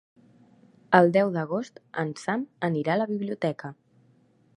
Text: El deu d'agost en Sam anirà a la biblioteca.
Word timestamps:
El 0.99 1.11
deu 1.17 1.29
d'agost 1.35 1.77
en 2.05 2.13
Sam 2.21 2.45
anirà 2.69 2.95
a 2.95 2.99
la 3.03 3.07
biblioteca. 3.13 3.71